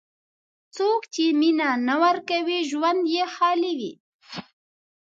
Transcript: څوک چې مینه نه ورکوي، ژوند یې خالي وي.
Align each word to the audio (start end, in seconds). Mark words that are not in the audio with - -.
څوک 0.75 1.01
چې 1.13 1.23
مینه 1.39 1.69
نه 1.87 1.95
ورکوي، 2.03 2.59
ژوند 2.69 3.01
یې 3.15 3.23
خالي 3.33 3.73
وي. 3.79 3.93